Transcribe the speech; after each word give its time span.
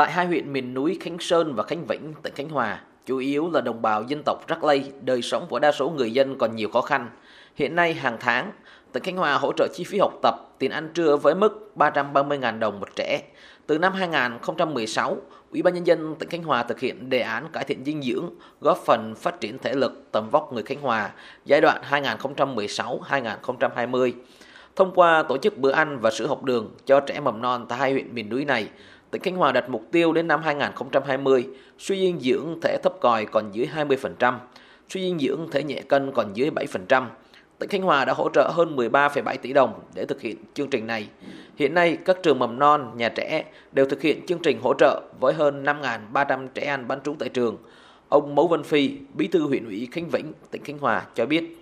Tại 0.00 0.12
hai 0.12 0.26
huyện 0.26 0.52
miền 0.52 0.74
núi 0.74 0.98
Khánh 1.00 1.18
Sơn 1.18 1.54
và 1.54 1.62
Khánh 1.62 1.86
Vĩnh, 1.86 2.14
tỉnh 2.22 2.34
Khánh 2.34 2.48
Hòa, 2.48 2.80
chủ 3.06 3.18
yếu 3.18 3.50
là 3.50 3.60
đồng 3.60 3.82
bào 3.82 4.02
dân 4.02 4.22
tộc 4.26 4.48
Rắc 4.48 4.64
Lây, 4.64 4.92
đời 5.00 5.22
sống 5.22 5.46
của 5.48 5.58
đa 5.58 5.72
số 5.72 5.90
người 5.90 6.12
dân 6.12 6.38
còn 6.38 6.56
nhiều 6.56 6.68
khó 6.68 6.80
khăn. 6.80 7.10
Hiện 7.54 7.76
nay 7.76 7.94
hàng 7.94 8.16
tháng, 8.20 8.52
tỉnh 8.92 9.02
Khánh 9.02 9.16
Hòa 9.16 9.34
hỗ 9.34 9.52
trợ 9.56 9.68
chi 9.74 9.84
phí 9.84 9.98
học 9.98 10.12
tập, 10.22 10.54
tiền 10.58 10.70
ăn 10.70 10.88
trưa 10.94 11.16
với 11.16 11.34
mức 11.34 11.72
330.000 11.76 12.58
đồng 12.58 12.80
một 12.80 12.88
trẻ. 12.96 13.22
Từ 13.66 13.78
năm 13.78 13.92
2016, 13.92 15.16
Ủy 15.50 15.62
ban 15.62 15.74
nhân 15.74 15.86
dân 15.86 16.14
tỉnh 16.14 16.28
Khánh 16.28 16.42
Hòa 16.42 16.62
thực 16.62 16.80
hiện 16.80 17.10
đề 17.10 17.20
án 17.20 17.48
cải 17.52 17.64
thiện 17.64 17.84
dinh 17.84 18.02
dưỡng, 18.02 18.30
góp 18.60 18.78
phần 18.78 19.14
phát 19.14 19.40
triển 19.40 19.58
thể 19.58 19.74
lực 19.74 20.04
tầm 20.12 20.30
vóc 20.30 20.52
người 20.52 20.62
Khánh 20.62 20.80
Hòa 20.80 21.10
giai 21.44 21.60
đoạn 21.60 21.82
2016-2020. 21.90 24.12
Thông 24.76 24.92
qua 24.94 25.22
tổ 25.22 25.38
chức 25.38 25.58
bữa 25.58 25.70
ăn 25.70 25.98
và 26.00 26.10
sữa 26.10 26.26
học 26.26 26.44
đường 26.44 26.70
cho 26.86 27.00
trẻ 27.00 27.20
mầm 27.20 27.42
non 27.42 27.66
tại 27.68 27.78
hai 27.78 27.92
huyện 27.92 28.14
miền 28.14 28.28
núi 28.28 28.44
này, 28.44 28.68
tỉnh 29.10 29.22
Khánh 29.22 29.36
Hòa 29.36 29.52
đặt 29.52 29.68
mục 29.68 29.82
tiêu 29.90 30.12
đến 30.12 30.28
năm 30.28 30.42
2020 30.42 31.46
suy 31.78 32.00
dinh 32.00 32.20
dưỡng 32.20 32.58
thể 32.62 32.78
thấp 32.82 32.92
còi 33.00 33.24
còn 33.24 33.50
dưới 33.52 33.68
20%, 33.76 34.34
suy 34.88 35.00
dinh 35.00 35.18
dưỡng 35.18 35.48
thể 35.52 35.62
nhẹ 35.62 35.80
cân 35.88 36.12
còn 36.12 36.32
dưới 36.34 36.50
7%. 36.50 37.04
Tỉnh 37.58 37.70
Khánh 37.70 37.82
Hòa 37.82 38.04
đã 38.04 38.12
hỗ 38.12 38.28
trợ 38.28 38.50
hơn 38.54 38.76
13,7 38.76 39.36
tỷ 39.42 39.52
đồng 39.52 39.80
để 39.94 40.06
thực 40.06 40.20
hiện 40.20 40.36
chương 40.54 40.70
trình 40.70 40.86
này. 40.86 41.08
Hiện 41.56 41.74
nay, 41.74 41.98
các 42.04 42.16
trường 42.22 42.38
mầm 42.38 42.58
non, 42.58 42.92
nhà 42.96 43.08
trẻ 43.08 43.44
đều 43.72 43.86
thực 43.86 44.02
hiện 44.02 44.26
chương 44.26 44.38
trình 44.38 44.60
hỗ 44.62 44.74
trợ 44.74 45.02
với 45.20 45.34
hơn 45.34 45.64
5.300 45.64 46.48
trẻ 46.54 46.62
ăn 46.62 46.88
bán 46.88 47.00
trú 47.04 47.14
tại 47.18 47.28
trường. 47.28 47.56
Ông 48.08 48.34
Mấu 48.34 48.48
Văn 48.48 48.62
Phi, 48.62 48.90
Bí 49.14 49.28
thư 49.28 49.46
huyện 49.46 49.64
ủy 49.64 49.88
Khánh 49.92 50.08
Vĩnh, 50.08 50.32
tỉnh 50.50 50.64
Khánh 50.64 50.78
Hòa 50.78 51.06
cho 51.14 51.26
biết. 51.26 51.56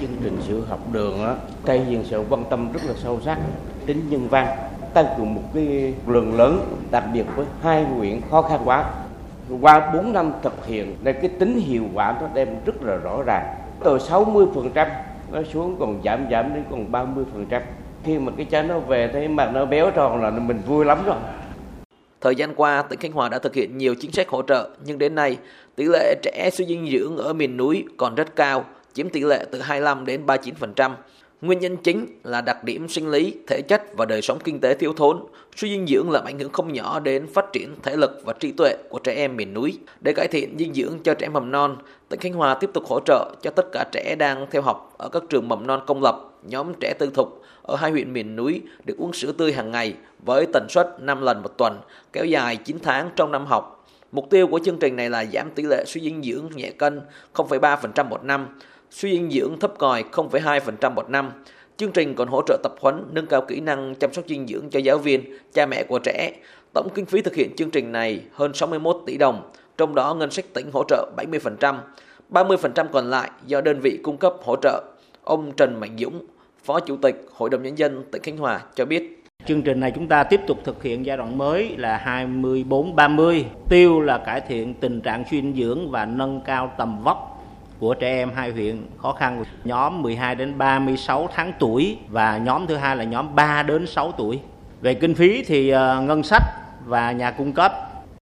Chương 0.00 0.16
trình 0.24 0.36
sữa 0.48 0.60
học 0.68 0.92
đường 0.92 1.24
á, 1.24 1.36
cây 1.66 1.78
hiện 1.78 2.04
sự 2.10 2.22
quan 2.30 2.44
tâm 2.50 2.72
rất 2.72 2.80
là 2.86 2.94
sâu 2.96 3.20
sắc, 3.24 3.38
tính 3.86 4.02
nhân 4.10 4.28
văn, 4.28 4.46
tăng 4.94 5.06
cường 5.16 5.34
một 5.34 5.42
cái 5.54 5.94
lượng 6.06 6.36
lớn, 6.38 6.76
đặc 6.90 7.04
biệt 7.12 7.24
với 7.36 7.46
hai 7.62 7.84
huyện 7.84 8.20
khó 8.30 8.42
khăn 8.42 8.60
quá. 8.64 8.84
Qua 9.60 9.92
4 9.94 10.12
năm 10.12 10.32
thực 10.42 10.66
hiện, 10.66 10.96
nên 11.02 11.16
cái 11.20 11.30
tính 11.38 11.58
hiệu 11.58 11.84
quả 11.94 12.14
nó 12.20 12.28
đem 12.34 12.48
rất 12.66 12.82
là 12.82 12.96
rõ 12.96 13.22
ràng. 13.26 13.54
Từ 13.84 13.98
60% 13.98 14.88
nó 15.32 15.42
xuống 15.52 15.76
còn 15.80 16.00
giảm 16.04 16.26
giảm 16.30 16.54
đến 16.54 16.64
còn 16.70 16.92
30%. 16.92 17.60
Khi 18.04 18.18
mà 18.18 18.32
cái 18.36 18.46
cháu 18.46 18.62
nó 18.62 18.78
về 18.78 19.10
thấy 19.12 19.28
mặt 19.28 19.50
nó 19.54 19.64
béo 19.64 19.90
tròn 19.90 20.22
là 20.22 20.30
mình 20.30 20.60
vui 20.66 20.84
lắm 20.84 20.98
rồi. 21.06 21.16
Thời 22.20 22.34
gian 22.34 22.54
qua, 22.54 22.82
tỉnh 22.82 23.00
Khánh 23.00 23.12
Hòa 23.12 23.28
đã 23.28 23.38
thực 23.38 23.54
hiện 23.54 23.78
nhiều 23.78 23.94
chính 24.00 24.12
sách 24.12 24.28
hỗ 24.28 24.42
trợ, 24.42 24.70
nhưng 24.84 24.98
đến 24.98 25.14
nay, 25.14 25.38
tỷ 25.76 25.84
lệ 25.84 26.14
trẻ 26.22 26.50
suy 26.52 26.66
dinh 26.66 26.90
dưỡng 26.92 27.16
ở 27.16 27.32
miền 27.32 27.56
núi 27.56 27.84
còn 27.96 28.14
rất 28.14 28.36
cao, 28.36 28.64
chiếm 28.92 29.08
tỷ 29.08 29.20
lệ 29.20 29.44
từ 29.50 29.60
25 29.60 30.06
đến 30.06 30.26
39%. 30.26 30.90
Nguyên 31.44 31.58
nhân 31.58 31.76
chính 31.76 32.06
là 32.22 32.40
đặc 32.40 32.64
điểm 32.64 32.88
sinh 32.88 33.10
lý, 33.10 33.34
thể 33.46 33.62
chất 33.68 33.82
và 33.96 34.04
đời 34.04 34.22
sống 34.22 34.38
kinh 34.44 34.60
tế 34.60 34.74
thiếu 34.74 34.92
thốn. 34.92 35.20
Suy 35.56 35.70
dinh 35.70 35.86
dưỡng 35.86 36.10
làm 36.10 36.24
ảnh 36.24 36.38
hưởng 36.38 36.52
không 36.52 36.72
nhỏ 36.72 37.00
đến 37.00 37.26
phát 37.34 37.52
triển 37.52 37.74
thể 37.82 37.96
lực 37.96 38.20
và 38.24 38.32
trí 38.32 38.52
tuệ 38.52 38.76
của 38.88 38.98
trẻ 38.98 39.14
em 39.14 39.36
miền 39.36 39.54
núi. 39.54 39.78
Để 40.00 40.12
cải 40.12 40.28
thiện 40.28 40.58
dinh 40.58 40.74
dưỡng 40.74 40.98
cho 41.04 41.14
trẻ 41.14 41.28
mầm 41.28 41.50
non, 41.50 41.76
tỉnh 42.08 42.20
Khánh 42.20 42.32
Hòa 42.32 42.54
tiếp 42.54 42.70
tục 42.74 42.84
hỗ 42.86 43.00
trợ 43.00 43.34
cho 43.42 43.50
tất 43.50 43.66
cả 43.72 43.84
trẻ 43.92 44.16
đang 44.18 44.46
theo 44.50 44.62
học 44.62 44.94
ở 44.98 45.08
các 45.08 45.22
trường 45.30 45.48
mầm 45.48 45.66
non 45.66 45.80
công 45.86 46.02
lập, 46.02 46.30
nhóm 46.42 46.72
trẻ 46.80 46.94
tư 46.98 47.10
thục 47.14 47.42
ở 47.62 47.76
hai 47.76 47.90
huyện 47.90 48.12
miền 48.12 48.36
núi 48.36 48.62
được 48.84 48.94
uống 48.98 49.12
sữa 49.12 49.32
tươi 49.38 49.52
hàng 49.52 49.70
ngày 49.70 49.94
với 50.26 50.46
tần 50.52 50.66
suất 50.68 50.88
5 51.00 51.22
lần 51.22 51.42
một 51.42 51.58
tuần, 51.58 51.80
kéo 52.12 52.24
dài 52.24 52.56
9 52.56 52.78
tháng 52.82 53.10
trong 53.16 53.32
năm 53.32 53.46
học. 53.46 53.86
Mục 54.12 54.30
tiêu 54.30 54.46
của 54.46 54.60
chương 54.64 54.78
trình 54.78 54.96
này 54.96 55.10
là 55.10 55.24
giảm 55.24 55.50
tỷ 55.50 55.62
lệ 55.62 55.84
suy 55.86 56.00
dinh 56.00 56.22
dưỡng 56.22 56.50
nhẹ 56.54 56.70
cân 56.70 57.00
0,3% 57.34 58.08
một 58.08 58.24
năm, 58.24 58.46
suy 58.94 59.12
dinh 59.12 59.30
dưỡng 59.30 59.58
thấp 59.58 59.78
còi 59.78 60.04
0,2% 60.12 60.94
một 60.94 61.10
năm. 61.10 61.30
Chương 61.76 61.92
trình 61.92 62.14
còn 62.14 62.28
hỗ 62.28 62.42
trợ 62.46 62.58
tập 62.62 62.72
huấn, 62.80 63.04
nâng 63.12 63.26
cao 63.26 63.42
kỹ 63.48 63.60
năng 63.60 63.94
chăm 63.94 64.12
sóc 64.12 64.24
dinh 64.28 64.46
dưỡng 64.46 64.70
cho 64.70 64.80
giáo 64.80 64.98
viên, 64.98 65.24
cha 65.52 65.66
mẹ 65.66 65.82
của 65.82 65.98
trẻ. 65.98 66.32
Tổng 66.74 66.88
kinh 66.94 67.06
phí 67.06 67.22
thực 67.22 67.34
hiện 67.34 67.56
chương 67.56 67.70
trình 67.70 67.92
này 67.92 68.20
hơn 68.32 68.54
61 68.54 69.02
tỷ 69.06 69.16
đồng, 69.16 69.50
trong 69.78 69.94
đó 69.94 70.14
ngân 70.14 70.30
sách 70.30 70.44
tỉnh 70.54 70.70
hỗ 70.72 70.84
trợ 70.88 71.10
70%, 71.16 71.76
30% 72.30 72.86
còn 72.92 73.10
lại 73.10 73.30
do 73.46 73.60
đơn 73.60 73.80
vị 73.80 74.00
cung 74.02 74.16
cấp 74.16 74.34
hỗ 74.44 74.56
trợ. 74.62 74.82
Ông 75.24 75.52
Trần 75.56 75.80
Mạnh 75.80 75.96
Dũng, 75.98 76.26
Phó 76.64 76.80
Chủ 76.80 76.96
tịch 76.96 77.26
Hội 77.32 77.50
đồng 77.50 77.62
Nhân 77.62 77.78
dân 77.78 78.04
tỉnh 78.12 78.22
Khánh 78.22 78.36
Hòa 78.36 78.60
cho 78.74 78.84
biết. 78.84 79.24
Chương 79.46 79.62
trình 79.62 79.80
này 79.80 79.92
chúng 79.94 80.08
ta 80.08 80.24
tiếp 80.24 80.40
tục 80.46 80.58
thực 80.64 80.82
hiện 80.82 81.06
giai 81.06 81.16
đoạn 81.16 81.38
mới 81.38 81.76
là 81.76 82.24
24-30. 82.24 83.42
Tiêu 83.68 84.00
là 84.00 84.18
cải 84.18 84.40
thiện 84.40 84.74
tình 84.74 85.00
trạng 85.00 85.24
suy 85.30 85.40
dinh 85.42 85.54
dưỡng 85.56 85.90
và 85.90 86.04
nâng 86.04 86.40
cao 86.44 86.72
tầm 86.78 87.02
vóc 87.02 87.33
của 87.78 87.94
trẻ 87.94 88.08
em 88.08 88.32
hai 88.34 88.50
huyện 88.50 88.86
khó 88.98 89.12
khăn 89.12 89.44
nhóm 89.64 90.02
12 90.02 90.34
đến 90.34 90.58
36 90.58 91.28
tháng 91.34 91.52
tuổi 91.58 91.98
và 92.08 92.38
nhóm 92.38 92.66
thứ 92.66 92.76
hai 92.76 92.96
là 92.96 93.04
nhóm 93.04 93.34
3 93.34 93.62
đến 93.62 93.86
6 93.86 94.12
tuổi. 94.12 94.40
Về 94.80 94.94
kinh 94.94 95.14
phí 95.14 95.44
thì 95.46 95.68
ờ, 95.68 96.00
ngân 96.00 96.22
sách 96.22 96.42
và 96.84 97.12
nhà 97.12 97.30
cung 97.30 97.52
cấp 97.52 97.93